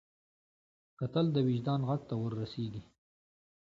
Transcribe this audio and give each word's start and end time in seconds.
کتل 0.99 1.25
د 1.31 1.37
وجدان 1.47 1.79
غږ 1.89 2.01
ته 2.09 2.15
ور 2.21 2.31
رسېږي 2.41 2.81